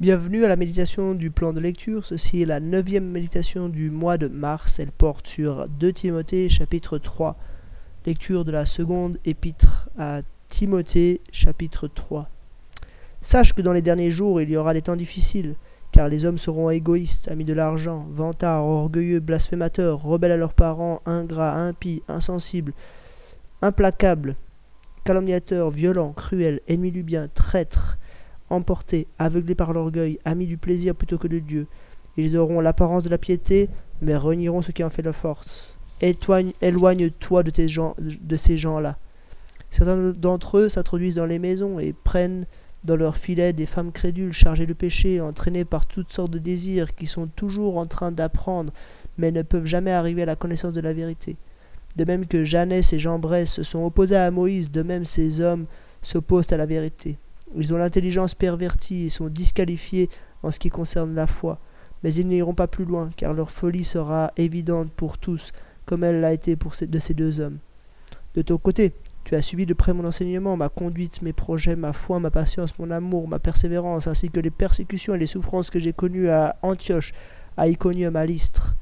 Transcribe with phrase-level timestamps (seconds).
[0.00, 2.04] Bienvenue à la méditation du plan de lecture.
[2.04, 4.80] Ceci est la neuvième méditation du mois de mars.
[4.80, 7.36] Elle porte sur 2 Timothée chapitre 3.
[8.04, 12.28] Lecture de la seconde épître à Timothée chapitre 3.
[13.20, 15.54] Sache que dans les derniers jours il y aura des temps difficiles,
[15.92, 21.02] car les hommes seront égoïstes, amis de l'argent, vantards, orgueilleux, blasphémateurs, rebelles à leurs parents,
[21.06, 22.72] ingrats, impies, insensibles,
[23.62, 24.34] implacables,
[25.04, 27.83] calomniateurs, violents, cruels, ennemis du bien, traîtres
[28.54, 31.66] emportés, aveuglés par l'orgueil, amis du plaisir plutôt que de Dieu.
[32.16, 33.68] Ils auront l'apparence de la piété,
[34.00, 35.78] mais renieront ce qui en fait la force.
[36.00, 38.98] Éloigne-toi de, ces gens-là.
[39.70, 42.46] Certains d'entre eux s'introduisent dans les maisons et prennent
[42.84, 46.94] dans leurs filets des femmes crédules chargées de péché, entraînées par toutes sortes de désirs,
[46.94, 48.72] qui sont toujours en train d'apprendre,
[49.16, 51.36] mais ne peuvent jamais arriver à la connaissance de la vérité.
[51.96, 55.66] De même que Jeannès et Jambres se sont opposés à Moïse, de même ces hommes
[56.02, 57.16] s'opposent à la vérité.
[57.56, 60.08] Ils ont l'intelligence pervertie et sont disqualifiés
[60.42, 61.58] en ce qui concerne la foi.
[62.02, 65.52] Mais ils n'iront pas plus loin, car leur folie sera évidente pour tous,
[65.86, 67.58] comme elle l'a été pour ces, de ces deux hommes.
[68.34, 68.92] De ton côté,
[69.24, 72.78] tu as suivi de près mon enseignement, ma conduite, mes projets, ma foi, ma patience,
[72.78, 76.56] mon amour, ma persévérance, ainsi que les persécutions et les souffrances que j'ai connues à
[76.62, 77.12] Antioche,
[77.56, 78.74] à Iconium, à Lystre.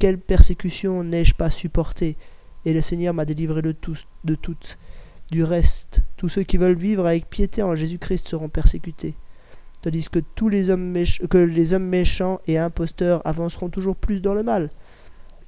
[0.00, 2.16] Quelle persécution n'ai-je pas supportée?
[2.64, 4.78] Et le Seigneur m'a délivré de, tous, de toutes.
[5.30, 9.16] Du reste, tous ceux qui veulent vivre avec piété en Jésus-Christ seront persécutés,
[9.80, 10.94] tandis que tous les hommes
[11.28, 14.70] que les hommes méchants et imposteurs avanceront toujours plus dans le mal,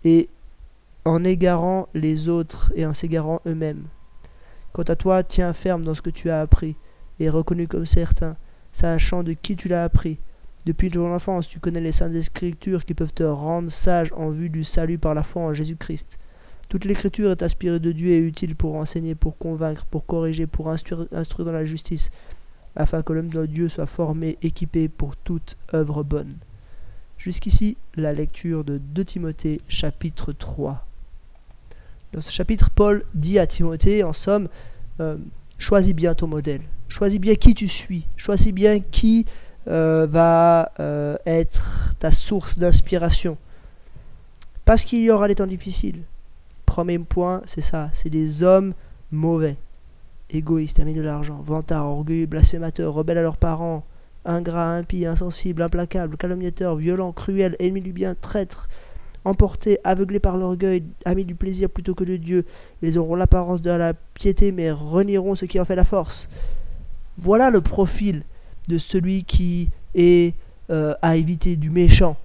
[0.02, 0.28] et
[1.04, 3.84] en égarant les autres et en s'égarant eux-mêmes.
[4.72, 6.74] Quant à toi, tiens ferme dans ce que tu as appris,
[7.20, 8.36] et reconnu comme certain,
[8.72, 10.18] sachant de qui tu l'as appris.
[10.66, 14.50] Depuis ton enfance, tu connais les saintes écritures qui peuvent te rendre sage en vue
[14.50, 16.18] du salut par la foi en Jésus-Christ.
[16.74, 20.70] Toute l'écriture est inspirée de Dieu et utile pour enseigner, pour convaincre, pour corriger, pour
[20.70, 22.10] instruire, dans la justice,
[22.74, 26.34] afin que l'homme de Dieu soit formé, équipé pour toute œuvre bonne.
[27.16, 30.84] Jusqu'ici, la lecture de 2 Timothée chapitre 3.
[32.12, 34.48] Dans ce chapitre, Paul dit à Timothée, en somme,
[34.98, 35.16] euh,
[35.58, 39.26] choisis bien ton modèle, choisis bien qui tu suis, choisis bien qui
[39.68, 43.38] euh, va euh, être ta source d'inspiration.
[44.64, 46.02] Parce qu'il y aura des temps difficiles,
[46.74, 48.74] Premier point, c'est ça, c'est des hommes
[49.12, 49.56] mauvais,
[50.28, 53.84] égoïstes, amis de l'argent, vantards, orgueilleux, blasphémateurs, rebelles à leurs parents,
[54.24, 58.68] ingrats, impies, insensibles, implacables, calomniateurs, violents, cruels, ennemis du bien, traîtres,
[59.24, 62.44] emportés, aveuglés par l'orgueil, amis du plaisir plutôt que de Dieu.
[62.82, 66.28] Ils auront l'apparence de la piété, mais renieront ce qui en fait la force.
[67.18, 68.24] Voilà le profil
[68.66, 70.34] de celui qui est
[70.70, 72.16] euh, à éviter du méchant.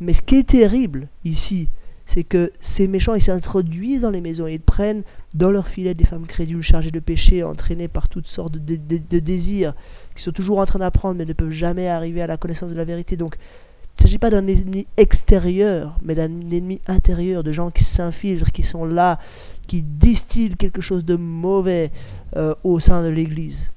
[0.00, 1.70] Mais ce qui est terrible ici,
[2.06, 5.02] c'est que ces méchants, ils s'introduisent dans les maisons, ils prennent
[5.34, 9.74] dans leur filet des femmes crédules chargées de péché, entraînées par toutes sortes de, désirs,
[10.14, 12.74] qui sont toujours en train d'apprendre, mais ne peuvent jamais arriver à la connaissance de
[12.74, 13.16] la vérité.
[13.16, 17.84] Donc, il ne s'agit pas d'un ennemi extérieur, mais d'un ennemi intérieur, de gens qui
[17.84, 19.18] s'infiltrent, qui sont là,
[19.66, 21.90] qui distillent quelque chose de mauvais
[22.36, 23.70] euh, au sein de l'Église.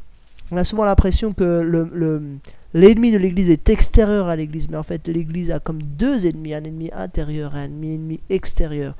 [0.51, 2.39] On a souvent l'impression que le,
[2.73, 6.53] L'ennemi de l'Église est extérieur à l'Église, mais en fait l'Église a comme deux ennemis,
[6.53, 8.95] un ennemi intérieur et un ennemi extérieur.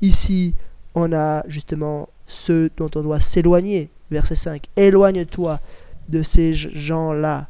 [0.00, 0.54] Ici,
[0.94, 3.88] on a justement ceux dont on doit s'éloigner.
[4.10, 4.66] Verset 5.
[4.76, 5.60] Éloigne-toi
[6.08, 7.48] de ces gens-là.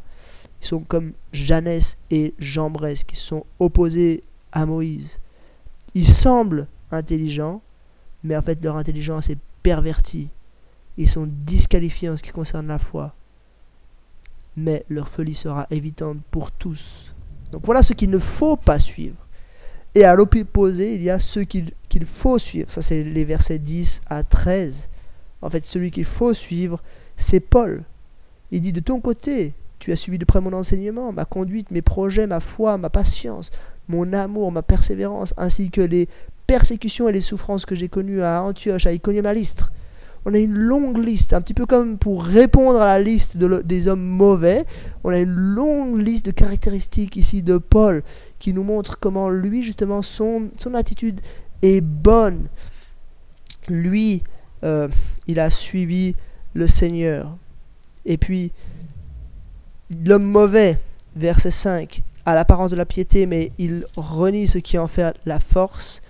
[0.62, 4.22] Ils sont comme Jeannès et Jambres qui sont opposés
[4.52, 5.18] à Moïse.
[5.94, 7.62] Ils semblent intelligents,
[8.22, 10.28] mais en fait leur intelligence est pervertie.
[10.98, 13.14] Ils sont disqualifiés en ce qui concerne la foi
[14.56, 17.14] mais leur folie sera évitante pour tous.
[17.52, 19.16] Donc voilà ce qu'il ne faut pas suivre.
[19.94, 21.72] Et à l'opposé, il y a ceux qu'il
[22.04, 22.70] faut suivre.
[22.70, 24.88] Ça, c'est les versets 10 à 13.
[25.40, 26.82] En fait, celui qu'il faut suivre,
[27.16, 27.84] c'est Paul.
[28.50, 31.82] Il dit, de ton côté, tu as suivi de près mon enseignement, ma conduite, mes
[31.82, 33.52] projets, ma foi, ma patience,
[33.86, 36.08] mon amour, ma persévérance, ainsi que les
[36.46, 39.72] persécutions et les souffrances que j'ai connues à Antioche, à Iconium, à Lystre
[40.24, 43.88] on a une longue liste, un petit peu comme pour répondre à la liste des
[43.88, 44.64] hommes mauvais,
[45.02, 48.02] on a une longue liste de caractéristiques ici de Paul
[48.38, 51.20] qui nous montre comment lui, justement, son, son attitude
[51.62, 52.48] est bonne.
[53.68, 54.22] Lui,
[54.64, 54.88] euh,
[55.26, 56.14] il a suivi
[56.54, 57.36] le Seigneur.
[58.06, 58.52] Et puis,
[60.04, 60.78] l'homme mauvais,
[61.16, 65.40] verset 5, a l'apparence de la piété, mais il renie ce qui en fait la
[65.40, 66.00] force,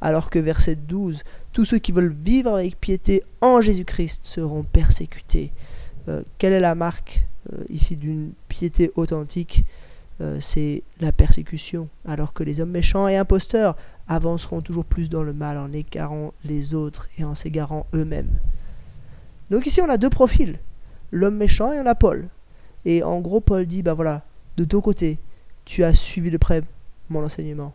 [0.00, 5.52] alors que verset 12, tous ceux qui veulent vivre avec piété en Jésus-Christ seront persécutés.
[6.08, 9.64] Euh, quelle est la marque euh, ici d'une piété authentique?
[10.20, 13.76] Euh, C'est la persécution, alors que les hommes méchants et imposteurs
[14.08, 18.38] avanceront toujours plus dans le mal en écarant les autres et en s'égarant eux-mêmes.
[19.50, 20.58] Donc ici on a deux profils,
[21.10, 22.28] l'homme méchant et on a Paul.
[22.84, 24.22] Et en gros Paul dit, ben voilà,
[24.56, 25.18] de ton côté,
[25.64, 26.62] tu as suivi de près
[27.08, 27.72] mon enseignement,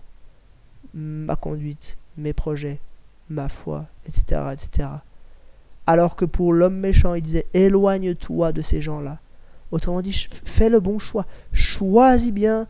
[0.95, 2.79] ma conduite, mes projets,
[3.29, 4.89] ma foi, etc., etc.
[5.85, 9.19] Alors que pour l'homme méchant, il disait éloigne-toi de ces gens-là.
[9.71, 11.25] Autrement dit, fais le bon choix.
[11.51, 12.67] Choisis bien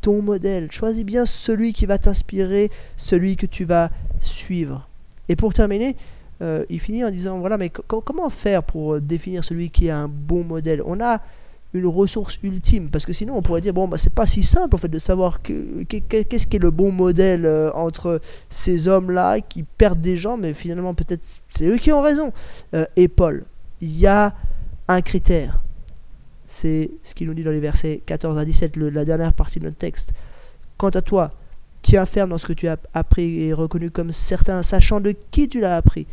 [0.00, 0.70] ton modèle.
[0.70, 3.90] Choisis bien celui qui va t'inspirer, celui que tu vas
[4.20, 4.88] suivre.
[5.28, 5.96] Et pour terminer,
[6.42, 10.08] euh, il finit en disant voilà, mais comment faire pour définir celui qui est un
[10.08, 10.82] bon modèle?
[10.84, 11.22] On a
[11.76, 12.88] une ressource ultime.
[12.88, 14.98] Parce que sinon on pourrait dire bon bah c'est pas si simple en fait de
[14.98, 18.20] savoir qu'est-ce qui est le bon modèle euh, entre
[18.50, 22.32] ces hommes là qui perdent des gens mais finalement peut-être c'est eux qui ont raison.
[22.74, 23.44] Euh, et Paul
[23.80, 24.34] il y a
[24.88, 25.60] un critère.
[26.46, 29.64] C'est ce qu'il nous dit dans les versets 14 à 17 la dernière partie de
[29.64, 30.12] notre texte.
[30.76, 31.32] Quant à toi
[31.82, 35.48] tiens ferme dans ce que tu as appris et reconnu comme certain sachant de qui
[35.48, 36.06] tu l'as appris.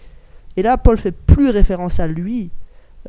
[0.55, 2.51] Et là Paul fait plus référence à lui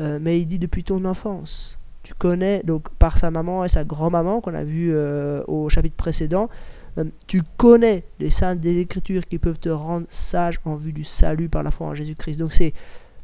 [0.01, 3.83] euh, mais il dit depuis ton enfance tu connais, donc par sa maman et sa
[3.83, 6.49] grand-maman qu'on a vu euh, au chapitre précédent,
[6.99, 11.03] euh, tu connais les saintes des Écritures qui peuvent te rendre sage en vue du
[11.03, 12.37] salut par la foi en Jésus-Christ.
[12.37, 12.75] Donc c'est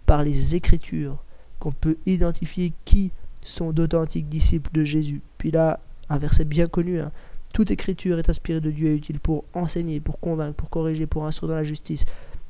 [0.07, 1.23] par les Écritures
[1.59, 3.13] qu'on peut identifier qui
[3.43, 5.21] sont d'authentiques disciples de Jésus.
[5.37, 5.79] Puis là,
[6.09, 7.13] un verset bien connu, hein.
[7.53, 11.27] toute Écriture est inspirée de Dieu et utile pour enseigner, pour convaincre, pour corriger, pour
[11.27, 12.07] instruire dans la justice,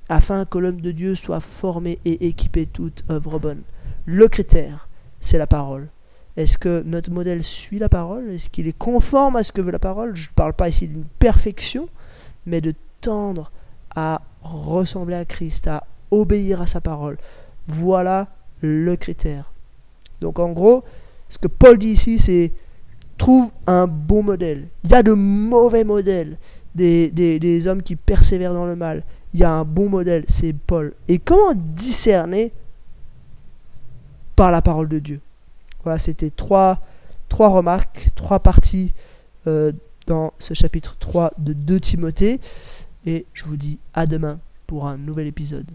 [0.08, 3.62] afin que l'homme de Dieu soit formé et équipé toute œuvre bonne.
[4.06, 4.88] Le critère,
[5.18, 5.88] c'est la parole.
[6.36, 8.30] Est-ce que notre modèle suit la parole?
[8.30, 10.14] Est-ce qu'il est conforme à ce que veut la parole?
[10.14, 11.88] Je ne parle pas ici d'une perfection,
[12.46, 13.50] mais de tendre
[13.94, 17.18] à ressembler à Christ, à obéir à sa parole.
[17.66, 18.28] Voilà
[18.60, 19.52] le critère.
[20.20, 20.84] Donc en gros,
[21.28, 22.52] ce que Paul dit ici, c'est
[23.18, 24.68] trouve un bon modèle.
[24.84, 26.38] Il y a de mauvais modèles,
[26.74, 29.04] des, des hommes qui persévèrent dans le mal.
[29.34, 30.94] Il y a un bon modèle, c'est Paul.
[31.06, 32.52] Et comment discerner
[34.36, 35.20] par la parole de Dieu?
[35.84, 36.80] Voilà, c'était trois,
[37.28, 38.92] trois remarques, trois parties
[39.46, 39.72] euh,
[40.06, 42.40] dans ce chapitre 3 de 2 Timothée.
[43.06, 45.70] Et je vous dis à demain pour un nouvel épisode.